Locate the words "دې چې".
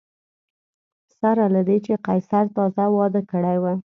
1.67-1.93